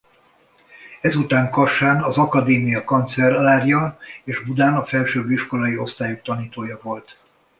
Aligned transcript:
Ezután 1.01 1.49
Kassán 1.49 2.03
az 2.03 2.17
akadémia 2.17 2.83
kancellárja 2.83 3.97
és 4.23 4.43
Budán 4.43 4.75
a 4.77 4.85
felsőbb 4.85 5.29
iskolai 5.29 5.77
osztályok 5.77 6.21
tanítója 6.21 6.79
volt. 6.81 7.17